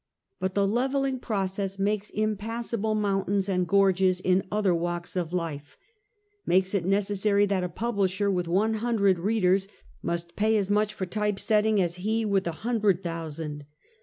But 0.39 0.55
the 0.55 0.67
leveling 0.67 1.19
process 1.19 1.77
makes 1.77 2.09
impassable 2.09 2.95
mountains 2.95 3.47
and 3.47 3.67
gorges 3.67 4.19
in 4.19 4.41
other 4.51 4.73
walks 4.73 5.15
of 5.15 5.31
life— 5.31 5.77
makes 6.47 6.73
it 6.73 6.85
necessary 6.85 7.45
that 7.45 7.63
a 7.63 7.69
publisher 7.69 8.31
with 8.31 8.47
one 8.47 8.73
hundred 8.73 9.19
readers 9.19 9.67
must 10.01 10.35
pay 10.35 10.57
as 10.57 10.71
much 10.71 10.95
for 10.95 11.05
type 11.05 11.39
setting 11.39 11.79
as 11.79 11.97
he 11.97 12.25
with 12.25 12.47
a 12.47 12.51
hundred 12.65 13.03
thousand. 13.03 13.67